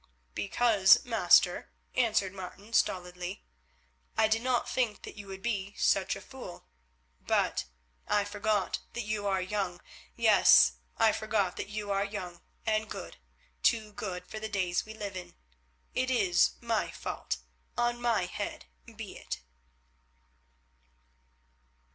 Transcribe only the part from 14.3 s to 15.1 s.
the days we